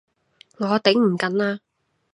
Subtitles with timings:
[0.57, 1.59] 我頂唔緊喇！